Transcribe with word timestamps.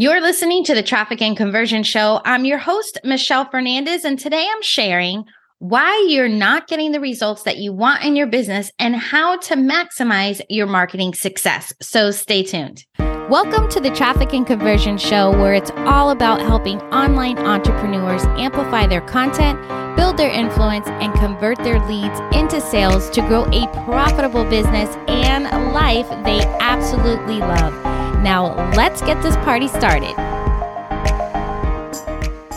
You're 0.00 0.22
listening 0.22 0.64
to 0.64 0.74
the 0.74 0.82
Traffic 0.82 1.20
and 1.20 1.36
Conversion 1.36 1.82
Show. 1.82 2.22
I'm 2.24 2.46
your 2.46 2.56
host, 2.56 2.98
Michelle 3.04 3.44
Fernandez, 3.44 4.02
and 4.02 4.18
today 4.18 4.48
I'm 4.50 4.62
sharing 4.62 5.24
why 5.58 6.06
you're 6.08 6.26
not 6.26 6.68
getting 6.68 6.92
the 6.92 7.00
results 7.00 7.42
that 7.42 7.58
you 7.58 7.74
want 7.74 8.02
in 8.02 8.16
your 8.16 8.26
business 8.26 8.72
and 8.78 8.96
how 8.96 9.36
to 9.36 9.56
maximize 9.56 10.40
your 10.48 10.66
marketing 10.66 11.12
success. 11.12 11.74
So 11.82 12.12
stay 12.12 12.42
tuned. 12.42 12.86
Welcome 13.28 13.68
to 13.68 13.78
the 13.78 13.90
Traffic 13.90 14.32
and 14.32 14.46
Conversion 14.46 14.96
Show, 14.96 15.32
where 15.32 15.52
it's 15.52 15.70
all 15.76 16.08
about 16.08 16.40
helping 16.40 16.80
online 16.84 17.36
entrepreneurs 17.36 18.24
amplify 18.38 18.86
their 18.86 19.02
content, 19.02 19.60
build 19.98 20.16
their 20.16 20.30
influence, 20.30 20.86
and 20.86 21.12
convert 21.12 21.58
their 21.58 21.86
leads 21.86 22.18
into 22.34 22.58
sales 22.62 23.10
to 23.10 23.20
grow 23.28 23.44
a 23.52 23.66
profitable 23.84 24.46
business 24.46 24.96
and 25.08 25.46
a 25.48 25.72
life 25.72 26.08
they 26.24 26.40
absolutely 26.58 27.40
love. 27.40 27.89
Now, 28.22 28.70
let's 28.72 29.00
get 29.00 29.22
this 29.22 29.34
party 29.36 29.66
started. 29.66 30.14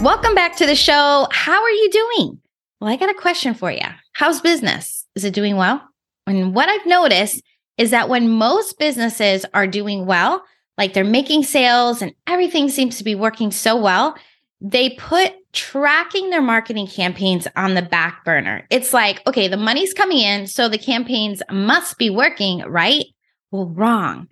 Welcome 0.04 0.36
back 0.36 0.58
to 0.58 0.66
the 0.66 0.76
show. 0.76 1.26
How 1.32 1.64
are 1.64 1.70
you 1.70 1.90
doing? 1.90 2.42
Well, 2.82 2.92
I 2.92 2.98
got 2.98 3.10
a 3.10 3.14
question 3.14 3.54
for 3.54 3.72
you. 3.72 3.80
How's 4.12 4.42
business? 4.42 5.08
Is 5.16 5.24
it 5.24 5.34
doing 5.34 5.56
well? 5.56 5.82
And 6.28 6.54
what 6.54 6.68
I've 6.68 6.86
noticed 6.86 7.42
is 7.78 7.92
that 7.92 8.10
when 8.10 8.28
most 8.28 8.78
businesses 8.78 9.46
are 9.54 9.66
doing 9.66 10.06
well, 10.06 10.44
like 10.78 10.92
they're 10.92 11.06
making 11.06 11.44
sales 11.44 12.02
and 12.02 12.14
everything 12.28 12.68
seems 12.68 12.98
to 12.98 13.06
be 13.06 13.16
working 13.16 13.50
so 13.50 13.82
well, 13.82 14.18
they 14.60 14.90
put 14.90 15.32
tracking 15.54 16.30
their 16.30 16.42
marketing 16.42 16.88
campaigns 16.88 17.48
on 17.56 17.74
the 17.74 17.82
back 17.82 18.26
burner. 18.26 18.68
It's 18.70 18.94
like, 18.94 19.26
okay, 19.28 19.48
the 19.48 19.56
money's 19.56 19.94
coming 19.94 20.18
in, 20.18 20.46
so 20.46 20.68
the 20.68 20.78
campaigns 20.78 21.42
must 21.50 21.98
be 21.98 22.10
working, 22.10 22.60
right? 22.68 23.06
Well, 23.50 23.68
wrong. 23.68 24.28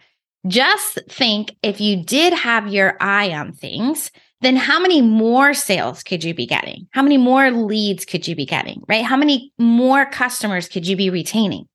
Just 0.48 1.00
think 1.08 1.56
if 1.62 1.80
you 1.80 2.04
did 2.04 2.34
have 2.34 2.68
your 2.68 2.98
eye 3.00 3.32
on 3.32 3.54
things, 3.54 4.12
then 4.42 4.56
how 4.56 4.80
many 4.80 5.02
more 5.02 5.54
sales 5.54 6.02
could 6.02 6.24
you 6.24 6.34
be 6.34 6.48
getting? 6.48 6.88
How 6.92 7.04
many 7.04 7.18
more 7.18 7.52
leads 7.52 8.06
could 8.06 8.28
you 8.28 8.36
be 8.36 8.46
getting, 8.46 8.82
right? 8.88 9.06
How 9.06 9.18
many 9.18 9.54
more 9.60 10.06
customers 10.06 10.68
could 10.68 10.88
you 10.88 10.96
be 10.96 11.12
retaining? 11.12 11.66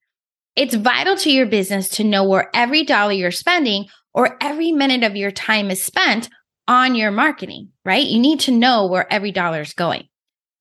It's 0.56 0.74
vital 0.74 1.16
to 1.18 1.30
your 1.30 1.46
business 1.46 1.88
to 1.90 2.04
know 2.04 2.24
where 2.24 2.50
every 2.54 2.82
dollar 2.82 3.12
you're 3.12 3.30
spending 3.30 3.86
or 4.12 4.36
every 4.40 4.72
minute 4.72 5.04
of 5.04 5.14
your 5.14 5.30
time 5.30 5.70
is 5.70 5.82
spent 5.82 6.28
on 6.66 6.94
your 6.96 7.12
marketing, 7.12 7.68
right? 7.84 8.04
You 8.04 8.18
need 8.18 8.40
to 8.40 8.50
know 8.50 8.86
where 8.86 9.10
every 9.12 9.30
dollar 9.30 9.60
is 9.60 9.74
going. 9.74 10.08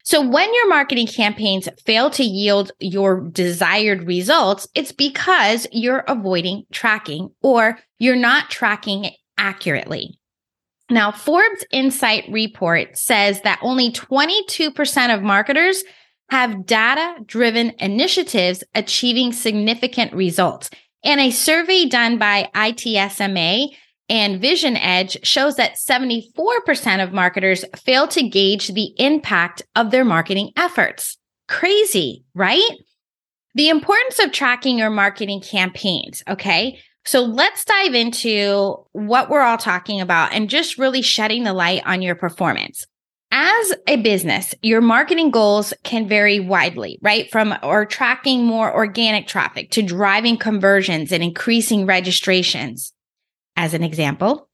So 0.06 0.22
when 0.22 0.54
your 0.54 0.70
marketing 0.70 1.08
campaigns 1.08 1.68
fail 1.84 2.12
to 2.12 2.24
yield 2.24 2.72
your 2.80 3.22
desired 3.22 4.06
results, 4.06 4.68
it's 4.76 4.92
because 4.92 5.66
you're 5.72 6.04
avoiding 6.08 6.64
tracking 6.72 7.32
or 7.42 7.80
you're 7.98 8.16
not 8.16 8.52
tracking 8.52 9.10
accurately. 9.40 10.20
Now, 10.92 11.12
Forbes 11.12 11.66
Insight 11.72 12.26
report 12.30 12.96
says 12.96 13.42
that 13.42 13.60
only 13.64 13.92
22% 13.92 15.16
of 15.16 15.24
marketers 15.24 15.84
have 16.30 16.68
data 16.68 17.16
driven 17.26 17.74
initiatives 17.80 18.64
achieving 18.76 19.34
significant 19.34 20.14
results. 20.14 20.70
And 21.04 21.20
a 21.20 21.32
survey 21.32 21.86
done 21.86 22.20
by 22.20 22.50
ITSMA 22.54 23.76
and 24.10 24.42
Vision 24.42 24.78
Edge 24.78 25.18
shows 25.24 25.56
that 25.56 25.78
74% 25.78 27.04
of 27.04 27.14
marketers 27.14 27.66
fail 27.76 28.08
to 28.10 28.28
gauge 28.28 28.70
the 28.70 28.94
impact 28.98 29.64
of 29.76 29.92
their 29.92 30.06
marketing 30.06 30.52
efforts. 30.56 31.18
Crazy, 31.48 32.24
right? 32.34 32.70
The 33.56 33.70
importance 33.70 34.20
of 34.20 34.32
tracking 34.32 34.78
your 34.78 34.90
marketing 34.90 35.42
campaigns. 35.42 36.24
Okay. 36.28 36.80
So 37.06 37.22
let's 37.22 37.64
dive 37.66 37.94
into 37.94 38.76
what 38.92 39.30
we're 39.30 39.42
all 39.42 39.58
talking 39.58 40.02
about 40.02 40.34
and 40.34 40.50
just 40.50 40.78
really 40.78 41.02
shedding 41.02 41.44
the 41.44 41.54
light 41.54 41.84
on 41.86 42.02
your 42.02 42.16
performance. 42.16 42.86
As 43.32 43.74
a 43.88 43.98
business, 43.98 44.56
your 44.62 44.82
marketing 44.82 45.30
goals 45.30 45.74
can 45.84 46.08
vary 46.08 46.40
widely, 46.40 46.98
right? 47.02 47.30
From 47.32 47.56
or 47.62 47.86
tracking 47.86 48.46
more 48.46 48.74
organic 48.74 49.28
traffic 49.28 49.72
to 49.72 49.82
driving 49.82 50.38
conversions 50.38 51.12
and 51.12 51.24
increasing 51.24 51.86
registrations, 51.86 52.94
as 53.56 53.74
an 53.74 53.84
example. 53.84 54.50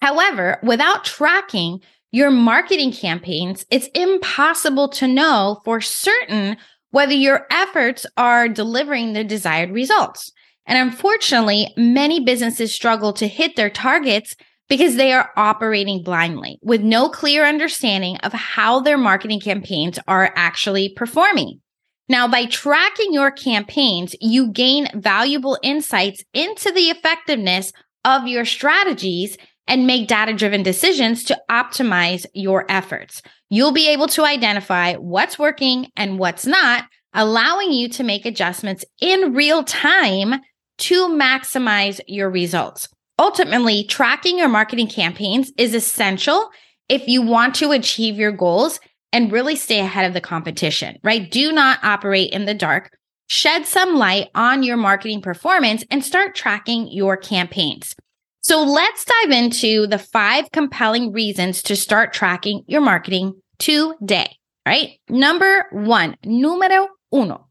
However, 0.00 0.58
without 0.62 1.04
tracking 1.04 1.80
your 2.12 2.30
marketing 2.30 2.92
campaigns, 2.92 3.66
it's 3.70 3.88
impossible 3.94 4.88
to 4.88 5.08
know 5.08 5.60
for 5.64 5.80
certain 5.80 6.56
whether 6.90 7.12
your 7.12 7.46
efforts 7.50 8.06
are 8.16 8.48
delivering 8.48 9.12
the 9.12 9.24
desired 9.24 9.70
results. 9.70 10.30
And 10.66 10.78
unfortunately, 10.78 11.72
many 11.76 12.20
businesses 12.20 12.72
struggle 12.72 13.12
to 13.14 13.26
hit 13.26 13.56
their 13.56 13.70
targets 13.70 14.36
because 14.68 14.96
they 14.96 15.12
are 15.12 15.30
operating 15.36 16.02
blindly 16.02 16.58
with 16.62 16.82
no 16.82 17.08
clear 17.08 17.44
understanding 17.44 18.16
of 18.18 18.32
how 18.32 18.80
their 18.80 18.96
marketing 18.96 19.40
campaigns 19.40 19.98
are 20.06 20.32
actually 20.36 20.90
performing. 20.90 21.60
Now, 22.08 22.28
by 22.28 22.46
tracking 22.46 23.12
your 23.12 23.30
campaigns, 23.30 24.14
you 24.20 24.52
gain 24.52 24.88
valuable 24.94 25.58
insights 25.62 26.22
into 26.34 26.70
the 26.70 26.90
effectiveness 26.90 27.72
of 28.04 28.26
your 28.26 28.44
strategies 28.44 29.36
and 29.66 29.86
make 29.86 30.08
data 30.08 30.32
driven 30.34 30.62
decisions 30.62 31.24
to 31.24 31.40
optimize 31.50 32.26
your 32.34 32.66
efforts. 32.68 33.22
You'll 33.48 33.72
be 33.72 33.88
able 33.88 34.08
to 34.08 34.24
identify 34.24 34.94
what's 34.94 35.38
working 35.38 35.88
and 35.96 36.18
what's 36.18 36.46
not, 36.46 36.84
allowing 37.14 37.72
you 37.72 37.88
to 37.90 38.02
make 38.02 38.26
adjustments 38.26 38.84
in 39.00 39.32
real 39.32 39.64
time 39.64 40.40
to 40.76 41.08
maximize 41.08 42.00
your 42.06 42.28
results. 42.28 42.88
Ultimately, 43.18 43.84
tracking 43.84 44.38
your 44.38 44.48
marketing 44.48 44.88
campaigns 44.88 45.52
is 45.56 45.72
essential 45.72 46.50
if 46.88 47.06
you 47.06 47.22
want 47.22 47.54
to 47.56 47.70
achieve 47.70 48.16
your 48.16 48.32
goals 48.32 48.80
and 49.12 49.30
really 49.30 49.54
stay 49.54 49.78
ahead 49.78 50.04
of 50.04 50.12
the 50.12 50.20
competition, 50.20 50.98
right? 51.04 51.30
Do 51.30 51.52
not 51.52 51.78
operate 51.84 52.32
in 52.32 52.44
the 52.44 52.54
dark. 52.54 52.90
Shed 53.26 53.66
some 53.66 53.96
light 53.96 54.28
on 54.34 54.62
your 54.62 54.76
marketing 54.76 55.22
performance 55.22 55.84
and 55.90 56.04
start 56.04 56.34
tracking 56.34 56.88
your 56.88 57.16
campaigns. 57.16 57.94
So 58.42 58.62
let's 58.62 59.04
dive 59.04 59.30
into 59.30 59.86
the 59.86 59.98
five 59.98 60.50
compelling 60.52 61.12
reasons 61.12 61.62
to 61.62 61.76
start 61.76 62.12
tracking 62.12 62.62
your 62.66 62.82
marketing 62.82 63.40
today, 63.58 64.36
right? 64.66 64.98
Number 65.08 65.66
one, 65.72 66.16
numero 66.24 66.88
uno, 67.12 67.46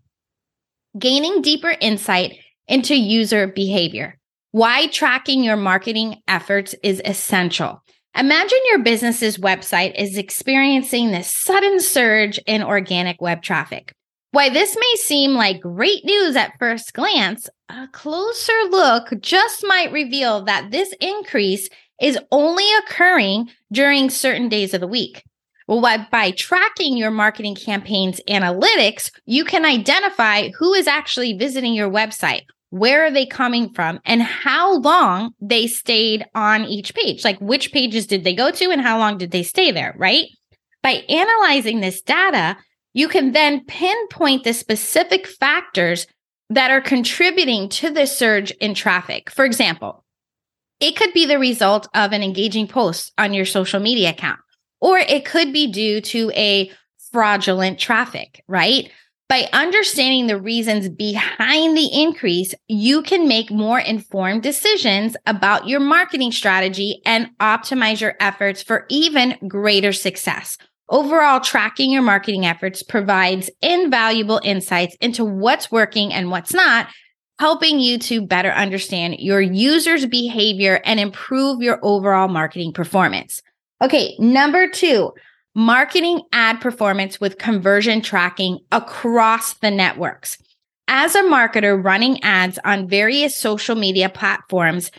gaining 0.99 1.41
deeper 1.41 1.75
insight 1.81 2.37
into 2.67 2.95
user 2.95 3.47
behavior. 3.47 4.19
Why 4.51 4.85
tracking 4.87 5.43
your 5.43 5.57
marketing 5.57 6.21
efforts 6.27 6.75
is 6.83 7.01
essential. 7.03 7.81
Imagine 8.15 8.59
your 8.69 8.83
business's 8.83 9.39
website 9.39 9.99
is 9.99 10.15
experiencing 10.15 11.09
this 11.09 11.33
sudden 11.33 11.79
surge 11.79 12.37
in 12.45 12.61
organic 12.61 13.19
web 13.19 13.41
traffic. 13.41 13.95
Why 14.33 14.49
this 14.49 14.75
may 14.75 14.95
seem 14.95 15.35
like 15.35 15.61
great 15.61 16.03
news 16.05 16.35
at 16.35 16.57
first 16.57 16.91
glance, 16.95 17.47
a 17.69 17.87
closer 17.89 18.59
look 18.71 19.09
just 19.21 19.63
might 19.63 19.91
reveal 19.91 20.43
that 20.45 20.71
this 20.71 20.91
increase 20.99 21.69
is 22.01 22.17
only 22.31 22.65
occurring 22.79 23.51
during 23.71 24.09
certain 24.09 24.49
days 24.49 24.73
of 24.73 24.81
the 24.81 24.87
week. 24.87 25.23
Well, 25.67 26.07
by 26.09 26.31
tracking 26.31 26.97
your 26.97 27.11
marketing 27.11 27.53
campaigns 27.53 28.19
analytics, 28.27 29.11
you 29.27 29.45
can 29.45 29.65
identify 29.65 30.49
who 30.57 30.73
is 30.73 30.87
actually 30.87 31.33
visiting 31.33 31.75
your 31.75 31.91
website, 31.91 32.45
where 32.71 33.05
are 33.05 33.11
they 33.11 33.27
coming 33.27 33.71
from, 33.71 33.99
and 34.03 34.23
how 34.23 34.79
long 34.79 35.35
they 35.41 35.67
stayed 35.67 36.25
on 36.33 36.65
each 36.65 36.95
page. 36.95 37.23
Like 37.23 37.39
which 37.39 37.71
pages 37.71 38.07
did 38.07 38.23
they 38.23 38.33
go 38.33 38.49
to 38.49 38.71
and 38.71 38.81
how 38.81 38.97
long 38.97 39.19
did 39.19 39.29
they 39.29 39.43
stay 39.43 39.69
there, 39.69 39.93
right? 39.95 40.25
By 40.81 41.03
analyzing 41.07 41.81
this 41.81 42.01
data, 42.01 42.57
you 42.93 43.07
can 43.07 43.31
then 43.31 43.65
pinpoint 43.65 44.43
the 44.43 44.53
specific 44.53 45.27
factors 45.27 46.07
that 46.49 46.71
are 46.71 46.81
contributing 46.81 47.69
to 47.69 47.89
the 47.89 48.05
surge 48.05 48.51
in 48.51 48.73
traffic. 48.73 49.29
For 49.29 49.45
example, 49.45 50.03
it 50.79 50.95
could 50.95 51.13
be 51.13 51.25
the 51.25 51.39
result 51.39 51.87
of 51.95 52.11
an 52.11 52.23
engaging 52.23 52.67
post 52.67 53.11
on 53.17 53.33
your 53.33 53.45
social 53.45 53.79
media 53.79 54.09
account 54.09 54.39
or 54.83 54.97
it 54.97 55.23
could 55.23 55.53
be 55.53 55.71
due 55.71 56.01
to 56.01 56.29
a 56.35 56.69
fraudulent 57.13 57.79
traffic, 57.79 58.43
right? 58.49 58.91
By 59.29 59.47
understanding 59.53 60.27
the 60.27 60.39
reasons 60.39 60.89
behind 60.89 61.77
the 61.77 61.89
increase, 61.93 62.53
you 62.67 63.01
can 63.01 63.25
make 63.25 63.49
more 63.49 63.79
informed 63.79 64.43
decisions 64.43 65.15
about 65.25 65.69
your 65.69 65.79
marketing 65.79 66.33
strategy 66.33 67.01
and 67.05 67.29
optimize 67.39 68.01
your 68.01 68.15
efforts 68.19 68.61
for 68.61 68.85
even 68.89 69.37
greater 69.47 69.93
success. 69.93 70.57
Overall, 70.89 71.39
tracking 71.39 71.91
your 71.91 72.01
marketing 72.01 72.45
efforts 72.45 72.83
provides 72.83 73.49
invaluable 73.61 74.41
insights 74.43 74.95
into 75.01 75.23
what's 75.23 75.71
working 75.71 76.13
and 76.13 76.29
what's 76.29 76.53
not, 76.53 76.87
helping 77.39 77.79
you 77.79 77.97
to 77.99 78.25
better 78.25 78.51
understand 78.51 79.15
your 79.19 79.41
users' 79.41 80.05
behavior 80.05 80.81
and 80.85 80.99
improve 80.99 81.61
your 81.61 81.79
overall 81.83 82.27
marketing 82.27 82.73
performance. 82.73 83.41
Okay, 83.81 84.15
number 84.19 84.67
two, 84.67 85.11
marketing 85.55 86.21
ad 86.31 86.61
performance 86.61 87.19
with 87.19 87.37
conversion 87.37 88.01
tracking 88.01 88.59
across 88.71 89.55
the 89.55 89.71
networks. 89.71 90.37
As 90.87 91.15
a 91.15 91.23
marketer 91.23 91.81
running 91.81 92.21
ads 92.23 92.59
on 92.65 92.89
various 92.89 93.35
social 93.35 93.75
media 93.75 94.09
platforms, 94.09 94.91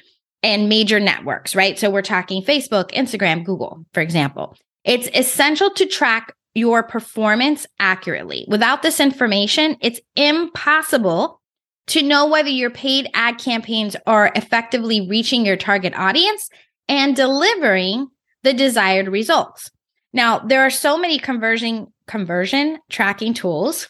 and 0.44 0.68
major 0.68 1.00
networks, 1.00 1.56
right? 1.56 1.78
So 1.78 1.90
we're 1.90 2.02
talking 2.02 2.42
Facebook, 2.42 2.90
Instagram, 2.90 3.44
Google, 3.44 3.84
for 3.94 4.02
example. 4.02 4.56
It's 4.84 5.08
essential 5.14 5.70
to 5.70 5.86
track 5.86 6.34
your 6.54 6.82
performance 6.82 7.66
accurately. 7.80 8.44
Without 8.48 8.82
this 8.82 9.00
information, 9.00 9.76
it's 9.80 10.00
impossible 10.14 11.40
to 11.88 12.02
know 12.02 12.26
whether 12.26 12.48
your 12.48 12.70
paid 12.70 13.08
ad 13.12 13.38
campaigns 13.38 13.96
are 14.06 14.32
effectively 14.34 15.06
reaching 15.08 15.44
your 15.44 15.56
target 15.56 15.94
audience 15.94 16.48
and 16.88 17.16
delivering 17.16 18.08
the 18.42 18.52
desired 18.52 19.08
results. 19.08 19.70
Now, 20.12 20.38
there 20.38 20.62
are 20.62 20.70
so 20.70 20.96
many 20.96 21.18
conversion 21.18 21.92
conversion 22.06 22.78
tracking 22.90 23.34
tools 23.34 23.88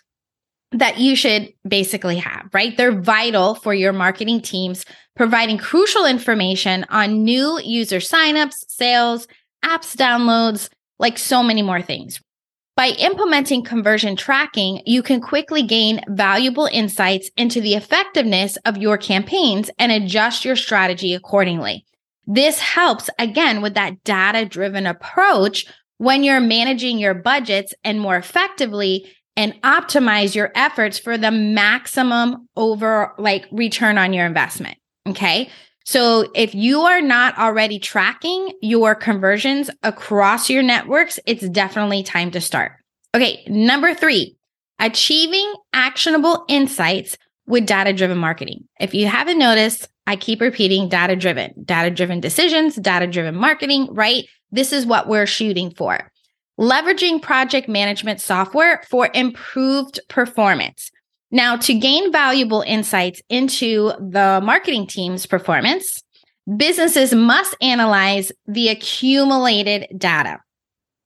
that 0.73 0.99
you 0.99 1.14
should 1.14 1.52
basically 1.67 2.17
have, 2.17 2.49
right? 2.52 2.76
They're 2.76 3.00
vital 3.00 3.55
for 3.56 3.75
your 3.75 3.93
marketing 3.93 4.41
teams, 4.41 4.85
providing 5.14 5.58
crucial 5.58 6.06
information 6.06 6.85
on 6.88 7.23
new 7.25 7.61
user 7.62 7.99
signups, 7.99 8.55
sales, 8.69 9.29
apps 9.64 9.94
downloads, 9.94 10.69
like 11.05 11.19
so 11.19 11.43
many 11.43 11.61
more 11.61 11.83
things. 11.83 12.19
By 12.77 12.89
implementing 12.99 13.62
conversion 13.62 14.17
tracking, 14.17 14.81
you 14.87 15.03
can 15.03 15.21
quickly 15.21 15.62
gain 15.62 16.01
valuable 16.09 16.67
insights 16.73 17.31
into 17.37 17.61
the 17.61 17.75
effectiveness 17.75 18.56
of 18.65 18.79
your 18.79 18.97
campaigns 18.97 19.71
and 19.79 19.93
adjust 19.93 20.47
your 20.47 20.56
strategy 20.56 21.12
accordingly. 21.12 21.85
This 22.27 22.59
helps 22.59 23.11
again 23.19 23.61
with 23.61 23.75
that 23.75 24.03
data 24.03 24.47
driven 24.47 24.87
approach 24.87 25.67
when 25.99 26.25
you're 26.25 26.41
managing 26.41 26.99
your 26.99 27.12
budgets 27.12 27.75
and 27.85 28.01
more 28.01 28.17
effectively 28.17 29.15
and 29.37 29.61
optimize 29.61 30.35
your 30.35 30.53
efforts 30.55 30.99
for 30.99 31.19
the 31.19 31.31
maximum 31.31 32.49
over 32.56 33.12
like 33.19 33.45
return 33.53 33.99
on 33.99 34.15
your 34.15 34.25
investment. 34.25 34.79
Okay. 35.06 35.51
So 35.84 36.31
if 36.34 36.54
you 36.54 36.81
are 36.81 37.00
not 37.00 37.36
already 37.38 37.78
tracking 37.78 38.52
your 38.62 38.94
conversions 38.94 39.70
across 39.82 40.48
your 40.48 40.62
networks, 40.62 41.20
it's 41.26 41.48
definitely 41.48 42.02
time 42.02 42.31
to 42.32 42.40
start. 42.40 42.72
Okay. 43.14 43.44
Number 43.46 43.94
three, 43.94 44.36
achieving 44.78 45.52
actionable 45.72 46.44
insights 46.48 47.16
with 47.46 47.66
data 47.66 47.92
driven 47.92 48.19
marketing. 48.19 48.64
If 48.81 48.94
you 48.94 49.06
haven't 49.06 49.38
noticed, 49.38 49.88
I 50.06 50.16
keep 50.16 50.40
repeating 50.40 50.88
data 50.88 51.16
driven, 51.16 51.52
data 51.64 51.90
driven 51.90 52.20
decisions, 52.20 52.76
data 52.76 53.06
driven 53.06 53.34
marketing, 53.34 53.88
right? 53.92 54.25
This 54.50 54.72
is 54.72 54.86
what 54.86 55.08
we're 55.08 55.26
shooting 55.26 55.70
for 55.70 56.10
leveraging 56.58 57.20
project 57.20 57.69
management 57.69 58.20
software 58.20 58.82
for 58.88 59.10
improved 59.14 60.00
performance. 60.08 60.90
Now, 61.34 61.56
to 61.56 61.75
gain 61.75 62.12
valuable 62.12 62.62
insights 62.62 63.20
into 63.28 63.92
the 63.98 64.40
marketing 64.40 64.86
team's 64.86 65.26
performance, 65.26 66.00
businesses 66.56 67.12
must 67.12 67.56
analyze 67.60 68.31
the 68.46 68.69
accumulated 68.69 69.88
data. 69.98 70.38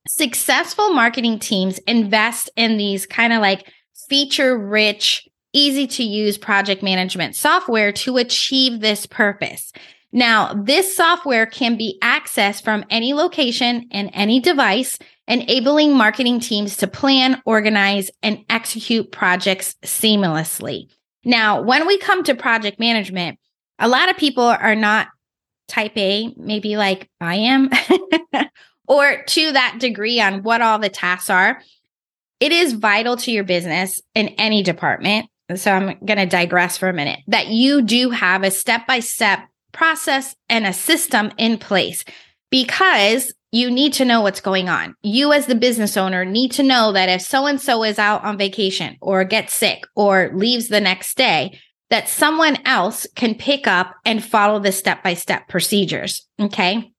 Successful 0.07 0.91
marketing 0.91 1.39
teams 1.39 1.79
invest 1.79 2.51
in 2.57 2.77
these 2.77 3.07
kind 3.07 3.33
of 3.33 3.41
like 3.41 3.73
feature 4.11 4.59
rich, 4.59 5.27
easy 5.55 5.87
to 5.87 6.03
use 6.03 6.37
project 6.37 6.83
management 6.83 7.35
software 7.35 7.91
to 7.93 8.19
achieve 8.19 8.81
this 8.81 9.07
purpose. 9.07 9.73
Now, 10.13 10.53
this 10.53 10.95
software 10.95 11.47
can 11.47 11.79
be 11.79 11.99
accessed 12.03 12.65
from 12.65 12.85
any 12.91 13.15
location 13.15 13.89
and 13.93 14.11
any 14.13 14.41
device 14.41 14.99
enabling 15.29 15.97
marketing 15.97 16.41
teams 16.41 16.79
to 16.79 16.87
plan, 16.89 17.41
organize, 17.45 18.11
and 18.23 18.45
execute 18.49 19.13
projects 19.13 19.77
seamlessly. 19.85 20.89
Now, 21.25 21.61
when 21.61 21.87
we 21.87 21.99
come 21.99 22.25
to 22.25 22.35
project 22.35 22.81
management, 22.81 23.39
a 23.79 23.89
lot 23.89 24.11
of 24.11 24.17
people 24.17 24.45
are 24.45 24.75
not 24.75 25.09
type 25.69 25.97
A, 25.97 26.35
maybe 26.37 26.77
like 26.77 27.09
I 27.21 27.37
am, 27.37 27.71
or 28.89 29.23
to 29.23 29.53
that 29.53 29.77
degree 29.79 30.21
on 30.21 30.43
what 30.43 30.63
all 30.63 30.79
the 30.79 30.89
tasks 30.89 31.31
are. 31.31 31.61
It 32.41 32.53
is 32.53 32.73
vital 32.73 33.17
to 33.19 33.31
your 33.31 33.45
business 33.45 34.01
in 34.15 34.29
any 34.39 34.63
department. 34.63 35.29
So 35.57 35.73
I'm 35.73 35.99
going 36.05 36.19
to 36.19 36.27
digress 36.27 36.79
for 36.79 36.89
a 36.89 36.95
minute 36.95 37.21
that 37.27 37.49
you 37.49 37.83
do 37.83 38.11
have 38.11 38.45
a 38.45 38.51
step 38.51 38.87
by 38.87 39.01
step 39.01 39.41
process 39.73 40.35
and 40.49 40.67
a 40.67 40.73
system 40.73 41.31
in 41.37 41.59
place 41.59 42.05
because 42.51 43.33
you 43.51 43.71
need 43.71 43.95
to 43.95 44.05
know 44.05 44.21
what's 44.21 44.41
going 44.41 44.69
on. 44.69 44.95
You, 45.03 45.33
as 45.33 45.47
the 45.47 45.55
business 45.55 45.97
owner, 45.97 46.25
need 46.25 46.53
to 46.53 46.63
know 46.63 46.93
that 46.93 47.09
if 47.09 47.23
so 47.23 47.47
and 47.47 47.61
so 47.61 47.83
is 47.85 47.99
out 47.99 48.25
on 48.25 48.37
vacation 48.37 48.97
or 49.01 49.25
gets 49.25 49.55
sick 49.55 49.85
or 49.95 50.31
leaves 50.35 50.69
the 50.69 50.81
next 50.81 51.17
day, 51.17 51.59
that 51.91 52.09
someone 52.09 52.59
else 52.67 53.07
can 53.15 53.35
pick 53.35 53.67
up 53.67 53.95
and 54.05 54.23
follow 54.23 54.59
the 54.61 54.73
step 54.73 55.03
by 55.03 55.15
step 55.15 55.49
procedures. 55.49 56.27
Okay. 56.39 56.93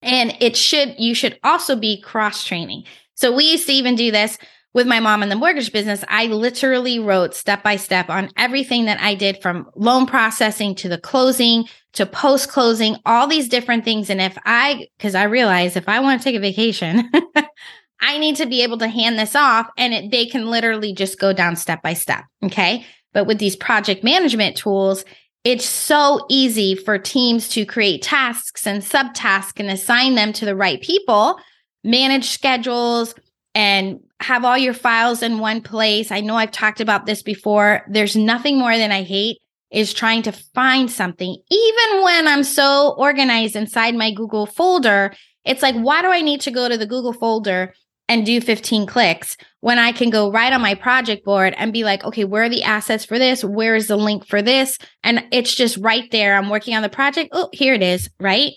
And 0.00 0.36
it 0.40 0.56
should, 0.56 0.98
you 0.98 1.14
should 1.14 1.38
also 1.44 1.76
be 1.76 2.00
cross 2.00 2.44
training. 2.44 2.84
So 3.14 3.32
we 3.32 3.50
used 3.50 3.66
to 3.66 3.72
even 3.72 3.94
do 3.94 4.10
this 4.10 4.38
with 4.74 4.86
my 4.86 5.00
mom 5.00 5.22
in 5.22 5.28
the 5.28 5.36
mortgage 5.36 5.70
business. 5.72 6.02
I 6.08 6.26
literally 6.26 6.98
wrote 6.98 7.34
step 7.34 7.62
by 7.62 7.76
step 7.76 8.08
on 8.08 8.30
everything 8.36 8.86
that 8.86 9.00
I 9.00 9.14
did 9.14 9.42
from 9.42 9.66
loan 9.76 10.06
processing 10.06 10.74
to 10.76 10.88
the 10.88 10.98
closing 10.98 11.66
to 11.94 12.06
post 12.06 12.48
closing, 12.48 12.96
all 13.04 13.26
these 13.26 13.48
different 13.48 13.84
things. 13.84 14.08
And 14.08 14.20
if 14.20 14.36
I, 14.44 14.88
because 14.96 15.14
I 15.14 15.24
realize 15.24 15.76
if 15.76 15.88
I 15.88 16.00
want 16.00 16.20
to 16.20 16.24
take 16.24 16.36
a 16.36 16.40
vacation, 16.40 17.10
I 18.00 18.18
need 18.18 18.36
to 18.36 18.46
be 18.46 18.62
able 18.62 18.78
to 18.78 18.88
hand 18.88 19.18
this 19.18 19.36
off 19.36 19.68
and 19.76 19.94
it, 19.94 20.10
they 20.10 20.26
can 20.26 20.50
literally 20.50 20.92
just 20.94 21.18
go 21.18 21.32
down 21.32 21.54
step 21.56 21.82
by 21.82 21.94
step. 21.94 22.24
Okay. 22.42 22.84
But 23.12 23.26
with 23.26 23.38
these 23.38 23.56
project 23.56 24.02
management 24.02 24.56
tools, 24.56 25.04
it's 25.44 25.66
so 25.66 26.24
easy 26.28 26.74
for 26.74 26.98
teams 26.98 27.48
to 27.50 27.66
create 27.66 28.02
tasks 28.02 28.66
and 28.66 28.82
subtasks 28.82 29.58
and 29.58 29.70
assign 29.70 30.14
them 30.14 30.32
to 30.34 30.44
the 30.44 30.56
right 30.56 30.80
people, 30.80 31.38
manage 31.84 32.30
schedules, 32.30 33.14
and 33.54 34.00
have 34.20 34.44
all 34.44 34.56
your 34.56 34.72
files 34.72 35.22
in 35.22 35.40
one 35.40 35.60
place. 35.60 36.10
I 36.10 36.20
know 36.20 36.36
I've 36.36 36.52
talked 36.52 36.80
about 36.80 37.06
this 37.06 37.22
before. 37.22 37.84
There's 37.88 38.16
nothing 38.16 38.58
more 38.58 38.76
than 38.78 38.92
I 38.92 39.02
hate 39.02 39.41
is 39.72 39.92
trying 39.92 40.22
to 40.22 40.32
find 40.32 40.90
something. 40.90 41.36
Even 41.50 42.02
when 42.02 42.28
I'm 42.28 42.44
so 42.44 42.94
organized 42.98 43.56
inside 43.56 43.94
my 43.94 44.12
Google 44.12 44.46
folder, 44.46 45.14
it's 45.44 45.62
like, 45.62 45.74
why 45.76 46.02
do 46.02 46.08
I 46.08 46.20
need 46.20 46.40
to 46.42 46.50
go 46.50 46.68
to 46.68 46.76
the 46.76 46.86
Google 46.86 47.12
folder 47.12 47.74
and 48.08 48.26
do 48.26 48.40
15 48.40 48.86
clicks 48.86 49.36
when 49.60 49.78
I 49.78 49.92
can 49.92 50.10
go 50.10 50.30
right 50.30 50.52
on 50.52 50.60
my 50.60 50.74
project 50.74 51.24
board 51.24 51.54
and 51.56 51.72
be 51.72 51.84
like, 51.84 52.04
okay, 52.04 52.24
where 52.24 52.44
are 52.44 52.48
the 52.48 52.62
assets 52.62 53.04
for 53.04 53.18
this? 53.18 53.44
Where 53.44 53.74
is 53.74 53.88
the 53.88 53.96
link 53.96 54.26
for 54.26 54.42
this? 54.42 54.76
And 55.02 55.24
it's 55.32 55.54
just 55.54 55.78
right 55.78 56.10
there. 56.10 56.36
I'm 56.36 56.50
working 56.50 56.74
on 56.74 56.82
the 56.82 56.88
project. 56.88 57.30
Oh, 57.32 57.48
here 57.52 57.74
it 57.74 57.82
is, 57.82 58.10
right? 58.20 58.52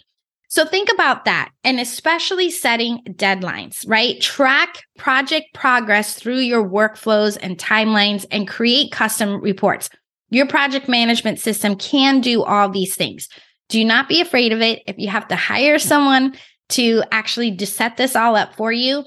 So 0.47 0.65
think 0.65 0.91
about 0.91 1.25
that 1.25 1.51
and 1.63 1.79
especially 1.79 2.49
setting 2.49 2.99
deadlines, 3.09 3.83
right? 3.87 4.19
Track 4.21 4.83
project 4.97 5.47
progress 5.53 6.13
through 6.15 6.39
your 6.39 6.67
workflows 6.67 7.37
and 7.41 7.57
timelines 7.57 8.25
and 8.31 8.47
create 8.47 8.91
custom 8.91 9.41
reports. 9.41 9.89
Your 10.29 10.47
project 10.47 10.89
management 10.89 11.39
system 11.39 11.75
can 11.75 12.21
do 12.21 12.43
all 12.43 12.69
these 12.69 12.95
things. 12.95 13.29
Do 13.69 13.83
not 13.83 14.09
be 14.09 14.21
afraid 14.21 14.53
of 14.53 14.61
it. 14.61 14.83
If 14.87 14.97
you 14.97 15.09
have 15.09 15.27
to 15.29 15.35
hire 15.35 15.79
someone 15.79 16.35
to 16.69 17.03
actually 17.11 17.51
just 17.51 17.75
set 17.75 17.97
this 17.97 18.15
all 18.15 18.35
up 18.35 18.55
for 18.55 18.71
you, 18.71 19.03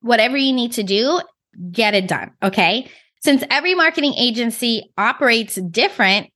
whatever 0.00 0.36
you 0.36 0.52
need 0.52 0.72
to 0.72 0.82
do, 0.82 1.20
get 1.70 1.94
it 1.94 2.08
done. 2.08 2.32
Okay. 2.42 2.90
Since 3.22 3.44
every 3.50 3.74
marketing 3.74 4.14
agency 4.14 4.90
operates 4.98 5.54
different 5.56 6.28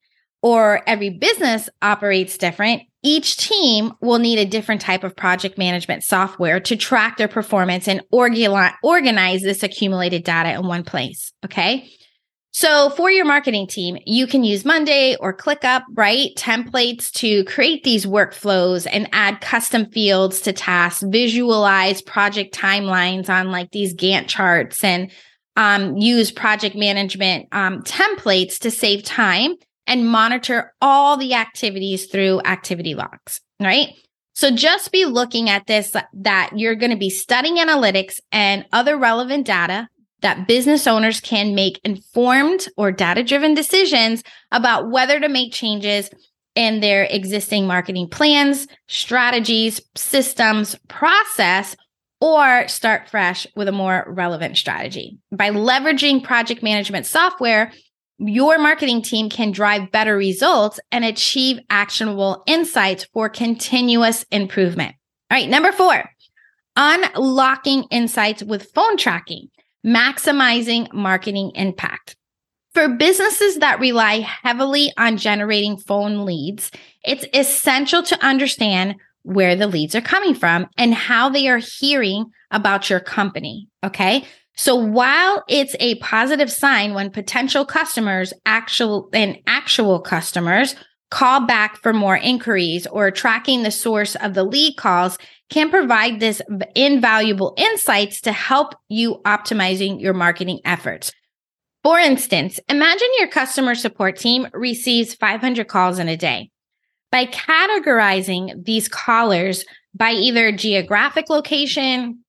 or 0.42 0.82
every 0.86 1.10
business 1.10 1.68
operates 1.82 2.38
different, 2.38 2.82
each 3.02 3.36
team 3.36 3.92
will 4.00 4.18
need 4.18 4.38
a 4.38 4.44
different 4.44 4.80
type 4.80 5.04
of 5.04 5.16
project 5.16 5.58
management 5.58 6.04
software 6.04 6.60
to 6.60 6.76
track 6.76 7.16
their 7.16 7.28
performance 7.28 7.88
and 7.88 8.02
organize 8.10 9.42
this 9.42 9.62
accumulated 9.62 10.24
data 10.24 10.52
in 10.54 10.66
one 10.66 10.84
place. 10.84 11.32
Okay. 11.44 11.90
So 12.56 12.88
for 12.88 13.10
your 13.10 13.26
marketing 13.26 13.66
team, 13.66 13.98
you 14.06 14.26
can 14.26 14.42
use 14.42 14.64
Monday 14.64 15.14
or 15.20 15.36
ClickUp, 15.36 15.82
right? 15.92 16.30
Templates 16.38 17.10
to 17.16 17.44
create 17.44 17.84
these 17.84 18.06
workflows 18.06 18.86
and 18.90 19.10
add 19.12 19.42
custom 19.42 19.90
fields 19.90 20.40
to 20.40 20.54
tasks, 20.54 21.04
visualize 21.06 22.00
project 22.00 22.54
timelines 22.54 23.28
on 23.28 23.50
like 23.50 23.72
these 23.72 23.94
Gantt 23.94 24.28
charts 24.28 24.82
and 24.82 25.12
um, 25.56 25.98
use 25.98 26.30
project 26.30 26.74
management 26.74 27.46
um, 27.52 27.82
templates 27.82 28.58
to 28.60 28.70
save 28.70 29.02
time 29.02 29.56
and 29.86 30.08
monitor 30.08 30.72
all 30.80 31.18
the 31.18 31.34
activities 31.34 32.06
through 32.06 32.40
activity 32.46 32.94
logs, 32.94 33.42
right? 33.60 33.90
So 34.32 34.50
just 34.50 34.92
be 34.92 35.04
looking 35.04 35.50
at 35.50 35.66
this 35.66 35.94
that 36.14 36.52
you're 36.56 36.74
going 36.74 36.92
to 36.92 36.96
be 36.96 37.10
studying 37.10 37.58
analytics 37.58 38.18
and 38.32 38.64
other 38.72 38.96
relevant 38.96 39.46
data 39.46 39.90
that 40.22 40.48
business 40.48 40.86
owners 40.86 41.20
can 41.20 41.54
make 41.54 41.80
informed 41.84 42.68
or 42.76 42.90
data 42.90 43.22
driven 43.22 43.54
decisions 43.54 44.22
about 44.50 44.90
whether 44.90 45.20
to 45.20 45.28
make 45.28 45.52
changes 45.52 46.10
in 46.54 46.80
their 46.80 47.04
existing 47.04 47.66
marketing 47.66 48.08
plans, 48.08 48.66
strategies, 48.88 49.80
systems, 49.94 50.74
process, 50.88 51.76
or 52.20 52.66
start 52.66 53.10
fresh 53.10 53.46
with 53.54 53.68
a 53.68 53.72
more 53.72 54.04
relevant 54.08 54.56
strategy. 54.56 55.18
By 55.30 55.50
leveraging 55.50 56.24
project 56.24 56.62
management 56.62 57.04
software, 57.04 57.72
your 58.18 58.58
marketing 58.58 59.02
team 59.02 59.28
can 59.28 59.52
drive 59.52 59.92
better 59.92 60.16
results 60.16 60.80
and 60.90 61.04
achieve 61.04 61.60
actionable 61.68 62.42
insights 62.46 63.04
for 63.12 63.28
continuous 63.28 64.24
improvement. 64.30 64.94
All 65.30 65.36
right, 65.36 65.48
number 65.48 65.72
four, 65.72 66.08
unlocking 66.76 67.84
insights 67.90 68.42
with 68.42 68.70
phone 68.72 68.96
tracking, 68.96 69.50
maximizing 69.86 70.92
marketing 70.92 71.52
impact. 71.54 72.16
For 72.74 72.88
businesses 72.88 73.56
that 73.58 73.80
rely 73.80 74.20
heavily 74.20 74.92
on 74.98 75.16
generating 75.16 75.78
phone 75.78 76.26
leads, 76.26 76.70
it's 77.04 77.24
essential 77.32 78.02
to 78.02 78.22
understand 78.24 78.96
where 79.22 79.56
the 79.56 79.66
leads 79.66 79.94
are 79.94 80.02
coming 80.02 80.34
from 80.34 80.66
and 80.76 80.94
how 80.94 81.28
they 81.28 81.48
are 81.48 81.58
hearing 81.58 82.26
about 82.50 82.90
your 82.90 83.00
company. 83.00 83.68
Okay. 83.82 84.24
So 84.56 84.74
while 84.74 85.44
it's 85.48 85.74
a 85.80 85.96
positive 85.96 86.50
sign 86.50 86.94
when 86.94 87.10
potential 87.10 87.64
customers, 87.64 88.32
actual 88.44 89.08
and 89.12 89.38
actual 89.46 90.00
customers 90.00 90.74
call 91.10 91.46
back 91.46 91.80
for 91.82 91.92
more 91.92 92.16
inquiries 92.16 92.86
or 92.86 93.10
tracking 93.10 93.62
the 93.62 93.70
source 93.70 94.16
of 94.16 94.34
the 94.34 94.44
lead 94.44 94.76
calls 94.76 95.18
can 95.50 95.70
provide 95.70 96.18
this 96.18 96.42
invaluable 96.74 97.54
insights 97.56 98.20
to 98.22 98.32
help 98.32 98.74
you 98.88 99.20
optimizing 99.24 100.00
your 100.00 100.14
marketing 100.14 100.60
efforts. 100.64 101.12
For 101.84 101.98
instance, 101.98 102.58
imagine 102.68 103.08
your 103.18 103.28
customer 103.28 103.76
support 103.76 104.16
team 104.16 104.48
receives 104.52 105.14
500 105.14 105.68
calls 105.68 106.00
in 106.00 106.08
a 106.08 106.16
day. 106.16 106.50
By 107.12 107.26
categorizing 107.26 108.64
these 108.64 108.88
callers 108.88 109.64
by 109.94 110.10
either 110.10 110.52
geographic 110.52 111.30
location, 111.30 112.24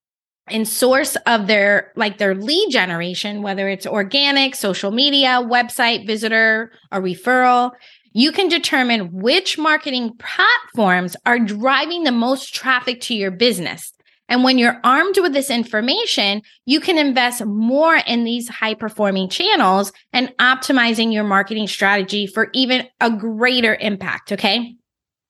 and 0.49 0.67
source 0.67 1.15
of 1.25 1.47
their 1.47 1.91
like 1.95 2.17
their 2.17 2.33
lead 2.33 2.69
generation 2.69 3.41
whether 3.41 3.67
it's 3.67 3.85
organic 3.85 4.55
social 4.55 4.91
media 4.91 5.41
website 5.43 6.07
visitor 6.07 6.71
or 6.91 7.01
referral 7.01 7.71
you 8.17 8.31
can 8.31 8.47
determine 8.47 9.11
which 9.11 9.57
marketing 9.57 10.17
platforms 10.17 11.15
are 11.25 11.39
driving 11.39 12.03
the 12.03 12.11
most 12.11 12.53
traffic 12.53 13.01
to 13.01 13.15
your 13.15 13.31
business 13.31 13.93
and 14.29 14.43
when 14.43 14.57
you're 14.57 14.79
armed 14.83 15.17
with 15.19 15.33
this 15.33 15.49
information 15.49 16.41
you 16.65 16.79
can 16.79 16.97
invest 16.97 17.45
more 17.45 17.95
in 17.95 18.23
these 18.23 18.49
high 18.49 18.73
performing 18.73 19.29
channels 19.29 19.91
and 20.13 20.33
optimizing 20.39 21.13
your 21.13 21.23
marketing 21.23 21.67
strategy 21.67 22.25
for 22.25 22.49
even 22.53 22.87
a 23.01 23.11
greater 23.11 23.75
impact 23.79 24.31
okay 24.31 24.75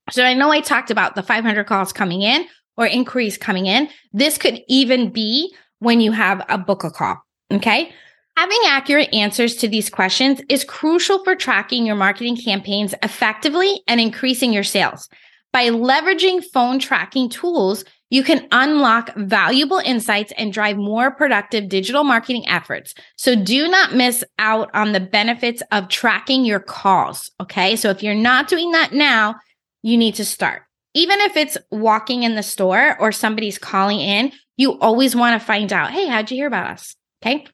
so 0.10 0.24
I 0.24 0.34
know 0.34 0.52
I 0.52 0.62
talked 0.62 0.90
about 0.90 1.16
the 1.16 1.24
500 1.24 1.66
calls 1.66 1.92
coming 1.92 2.22
in, 2.22 2.48
or 2.78 2.86
inquiries 2.86 3.38
coming 3.38 3.66
in. 3.66 3.90
This 4.14 4.38
could 4.38 4.62
even 4.68 5.10
be 5.10 5.54
when 5.80 6.00
you 6.00 6.12
have 6.12 6.46
a 6.48 6.58
book 6.58 6.84
a 6.84 6.92
call. 6.92 7.18
Okay. 7.52 7.92
Having 8.38 8.60
accurate 8.68 9.14
answers 9.14 9.56
to 9.56 9.68
these 9.68 9.90
questions 9.90 10.42
is 10.48 10.64
crucial 10.64 11.24
for 11.24 11.36
tracking 11.36 11.88
your 11.88 11.96
marketing 11.96 12.38
campaigns 12.38 12.94
effectively 13.02 13.82
and 13.88 14.00
increasing 14.00 14.54
your 14.54 14.64
sales. 14.64 15.10
By 15.52 15.70
leveraging 15.70 16.44
phone 16.54 16.78
tracking 16.78 17.30
tools, 17.30 17.84
you 18.12 18.24
can 18.24 18.48
unlock 18.52 19.12
valuable 19.16 19.82
insights 19.84 20.32
and 20.38 20.54
drive 20.54 20.78
more 20.78 21.10
productive 21.10 21.68
digital 21.68 22.04
marketing 22.04 22.48
efforts. 22.48 22.94
So 23.16 23.36
do 23.36 23.68
not 23.68 23.96
miss 23.96 24.24
out 24.38 24.70
on 24.76 24.92
the 24.92 25.00
benefits 25.00 25.64
of 25.72 25.90
tracking 25.90 26.46
your 26.46 26.60
calls. 26.60 27.32
Okay. 27.42 27.76
So 27.76 27.90
if 27.90 28.04
you're 28.04 28.14
not 28.14 28.48
doing 28.48 28.72
that 28.72 28.94
now, 28.94 29.36
you 29.82 29.98
need 29.98 30.14
to 30.16 30.26
start 30.26 30.62
even 30.94 31.20
if 31.22 31.38
it's 31.38 31.58
walking 31.70 32.24
in 32.24 32.34
the 32.34 32.42
store 32.42 33.00
or 33.00 33.12
somebody's 33.12 33.60
calling 33.60 34.00
in, 34.00 34.32
you 34.58 34.80
always 34.80 35.16
want 35.16 35.40
to 35.40 35.46
find 35.46 35.72
out, 35.72 35.92
hey, 35.92 36.08
how'd 36.08 36.32
you 36.32 36.38
hear 36.38 36.48
about 36.48 36.72
us? 36.72 36.96
Okay. 37.24 37.46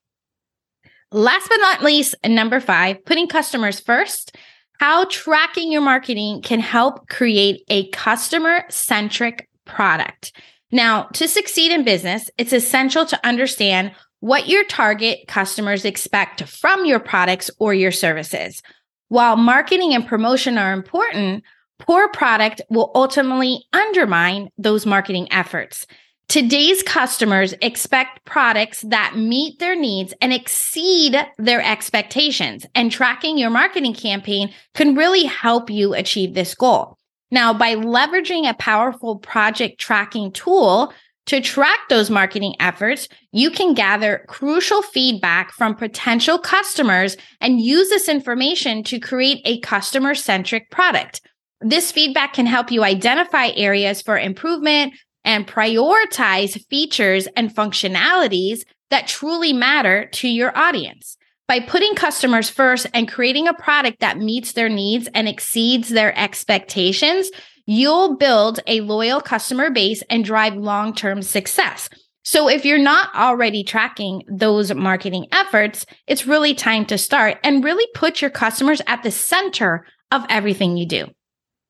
Last 1.14 1.48
but 1.48 1.58
not 1.58 1.84
least, 1.84 2.16
number 2.26 2.60
five, 2.60 3.06
putting 3.06 3.28
customers 3.28 3.80
first. 3.80 4.36
How 4.80 5.06
tracking 5.06 5.72
your 5.72 5.84
marketing 5.84 6.42
can 6.42 6.60
help 6.60 7.08
create 7.08 7.62
a 7.68 7.88
customer 7.90 8.64
centric 8.70 9.48
product. 9.64 10.36
Now, 10.72 11.04
to 11.14 11.28
succeed 11.28 11.72
in 11.72 11.84
business, 11.84 12.32
it's 12.40 12.52
essential 12.52 13.06
to 13.06 13.26
understand 13.28 13.92
what 14.22 14.48
your 14.48 14.64
target 14.64 15.20
customers 15.28 15.86
expect 15.86 16.46
from 16.46 16.84
your 16.84 17.00
products 17.00 17.52
or 17.60 17.76
your 17.76 17.92
services. 17.92 18.64
While 19.10 19.36
marketing 19.36 19.94
and 19.94 20.08
promotion 20.08 20.58
are 20.58 20.74
important, 20.74 21.44
poor 21.78 22.10
product 22.10 22.60
will 22.72 22.92
ultimately 22.96 23.64
undermine 23.72 24.50
those 24.58 24.88
marketing 24.88 25.32
efforts. 25.32 25.86
Today's 26.28 26.82
customers 26.82 27.54
expect 27.62 28.26
products 28.26 28.82
that 28.82 29.16
meet 29.16 29.60
their 29.60 29.76
needs 29.76 30.14
and 30.20 30.34
exceed 30.34 31.16
their 31.38 31.62
expectations, 31.62 32.66
and 32.74 32.92
tracking 32.92 33.38
your 33.38 33.52
marketing 33.52 33.94
campaign 33.94 34.52
can 34.74 34.96
really 34.96 35.26
help 35.26 35.70
you 35.70 35.94
achieve 35.94 36.34
this 36.34 36.56
goal. 36.56 36.98
Now, 37.30 37.54
by 37.54 37.76
leveraging 37.76 38.50
a 38.50 38.56
powerful 38.56 39.18
project 39.18 39.80
tracking 39.80 40.32
tool 40.32 40.94
to 41.26 41.40
track 41.40 41.80
those 41.90 42.10
marketing 42.10 42.56
efforts, 42.60 43.08
you 43.32 43.50
can 43.50 43.74
gather 43.74 44.26
crucial 44.28 44.82
feedback 44.82 45.52
from 45.52 45.76
potential 45.76 46.38
customers 46.38 47.16
and 47.42 47.62
use 47.62 47.90
this 47.90 48.10
information 48.10 48.84
to 48.86 49.00
create 49.00 49.42
a 49.46 49.60
customer 49.62 50.16
centric 50.16 50.70
product. 50.70 51.22
This 51.62 51.92
feedback 51.92 52.34
can 52.34 52.46
help 52.46 52.72
you 52.72 52.84
identify 52.84 53.52
areas 53.56 54.02
for 54.02 54.18
improvement 54.18 54.94
and 55.26 55.48
prioritize 55.48 56.64
features 56.68 57.28
and 57.36 57.54
functionalities 57.54 58.64
that 58.90 59.08
truly 59.08 59.54
matter 59.54 60.08
to 60.14 60.28
your 60.28 60.56
audience. 60.58 61.18
By 61.48 61.60
putting 61.60 61.96
customers 61.96 62.50
first 62.50 62.88
and 62.94 63.12
creating 63.12 63.48
a 63.48 63.54
product 63.54 64.00
that 64.00 64.18
meets 64.18 64.54
their 64.54 64.70
needs 64.70 65.10
and 65.14 65.28
exceeds 65.28 65.90
their 65.90 66.18
expectations, 66.18 67.30
you'll 67.66 68.16
build 68.16 68.60
a 68.66 68.82
loyal 68.82 69.20
customer 69.22 69.70
base 69.70 70.04
and 70.10 70.24
drive 70.24 70.56
long 70.56 70.96
term 70.96 71.22
success. 71.22 71.90
So, 72.26 72.48
if 72.48 72.64
you're 72.64 72.78
not 72.78 73.14
already 73.14 73.64
tracking 73.64 74.24
those 74.30 74.74
marketing 74.74 75.28
efforts, 75.34 75.86
it's 76.08 76.26
really 76.26 76.54
time 76.54 76.86
to 76.86 76.98
start 76.98 77.38
and 77.44 77.64
really 77.64 77.88
put 77.94 78.22
your 78.22 78.32
customers 78.32 78.82
at 78.88 79.04
the 79.04 79.12
center 79.12 79.86
of 80.12 80.26
everything 80.30 80.78
you 80.78 80.88
do. 80.88 81.08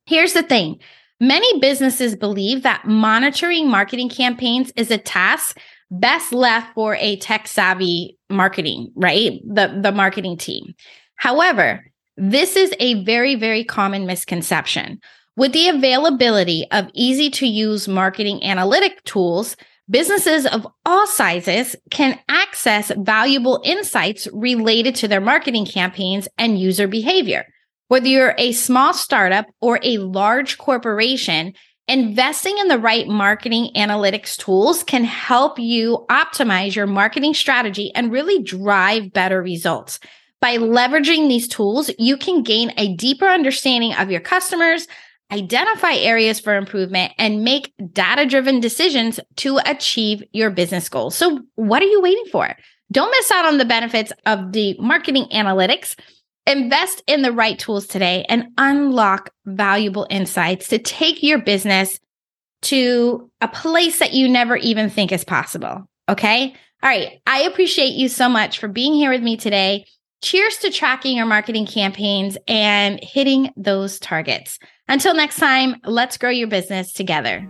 Here's 0.06 0.34
the 0.34 0.44
thing 0.44 0.80
many 1.28 1.60
businesses 1.60 2.16
believe 2.16 2.64
that 2.64 2.86
monitoring 2.86 3.70
marketing 3.70 4.10
campaigns 4.10 4.72
is 4.76 4.92
a 4.92 4.98
task 4.98 5.58
best 5.90 6.34
left 6.34 6.74
for 6.74 6.96
a 6.96 7.18
tech 7.18 7.48
savvy 7.48 8.18
marketing, 8.30 8.92
right? 8.96 9.40
The, 9.46 9.80
the 9.82 9.92
marketing 9.92 10.38
team. 10.38 10.74
However, 11.16 11.86
this 12.18 12.56
is 12.56 12.74
a 12.80 13.04
very, 13.04 13.36
very 13.36 13.64
common 13.64 14.06
misconception. 14.06 15.00
With 15.36 15.54
the 15.54 15.70
availability 15.70 16.68
of 16.72 16.90
easy 16.94 17.30
to 17.32 17.48
use 17.48 17.88
marketing 17.88 18.44
analytic 18.44 19.04
tools, 19.04 19.56
businesses 19.90 20.46
of 20.46 20.68
all 20.86 21.08
sizes 21.08 21.76
can 21.90 22.20
access 22.28 22.92
valuable 22.98 23.62
insights 23.64 24.28
related 24.34 24.96
to 24.96 25.08
their 25.08 25.22
marketing 25.22 25.66
campaigns 25.66 26.28
and 26.38 26.60
user 26.60 26.88
behavior. 26.88 27.46
Whether 27.94 28.08
you're 28.08 28.34
a 28.40 28.54
small 28.54 28.92
startup 28.92 29.46
or 29.62 29.80
a 29.84 30.00
large 30.00 30.58
corporation, 30.58 31.54
investing 31.88 32.58
in 32.58 32.68
the 32.68 32.80
right 32.80 33.08
marketing 33.08 33.70
analytics 33.76 34.36
tools 34.36 34.82
can 34.84 35.04
help 35.04 35.60
you 35.60 36.04
optimize 36.10 36.74
your 36.74 36.88
marketing 36.88 37.36
strategy 37.36 37.92
and 37.94 38.12
really 38.12 38.42
drive 38.42 39.14
better 39.14 39.44
results. 39.44 40.00
By 40.42 40.58
leveraging 40.58 41.28
these 41.28 41.48
tools, 41.48 41.92
you 42.00 42.18
can 42.18 42.42
gain 42.42 42.74
a 42.78 42.96
deeper 42.96 43.28
understanding 43.28 43.94
of 43.94 44.10
your 44.10 44.22
customers, 44.22 44.88
identify 45.32 45.94
areas 45.94 46.40
for 46.40 46.56
improvement, 46.56 47.14
and 47.20 47.44
make 47.44 47.76
data 47.94 48.26
driven 48.26 48.60
decisions 48.60 49.20
to 49.36 49.60
achieve 49.68 50.24
your 50.32 50.50
business 50.50 50.90
goals. 50.90 51.14
So, 51.14 51.42
what 51.58 51.84
are 51.84 51.86
you 51.86 52.02
waiting 52.02 52.26
for? 52.32 52.56
Don't 52.92 53.12
miss 53.12 53.30
out 53.30 53.46
on 53.46 53.60
the 53.60 53.66
benefits 53.66 54.12
of 54.26 54.52
the 54.52 54.76
marketing 54.80 55.28
analytics. 55.32 55.96
Invest 56.46 57.02
in 57.08 57.22
the 57.22 57.32
right 57.32 57.58
tools 57.58 57.88
today 57.88 58.26
and 58.28 58.48
unlock 58.58 59.32
valuable 59.46 60.06
insights 60.10 60.68
to 60.70 60.78
take 60.78 61.24
your 61.24 61.40
business 61.40 62.00
to 62.64 63.30
a 63.42 63.48
place 63.48 64.00
that 64.00 64.14
you 64.14 64.28
never 64.28 64.58
even 64.58 64.90
think 64.90 65.12
is 65.12 65.24
possible. 65.24 65.88
Okay. 66.10 66.54
All 66.82 66.90
right. 66.90 67.22
I 67.26 67.44
appreciate 67.44 67.94
you 67.94 68.10
so 68.10 68.28
much 68.28 68.60
for 68.60 68.68
being 68.68 68.94
here 68.94 69.12
with 69.12 69.22
me 69.22 69.38
today. 69.38 69.86
Cheers 70.22 70.58
to 70.58 70.72
tracking 70.72 71.18
your 71.18 71.26
marketing 71.26 71.66
campaigns 71.66 72.38
and 72.48 73.00
hitting 73.02 73.52
those 73.56 74.00
targets. 74.00 74.60
Until 74.88 75.14
next 75.14 75.38
time, 75.38 75.78
let's 75.86 76.18
grow 76.18 76.30
your 76.30 76.48
business 76.48 76.92
together. 76.92 77.50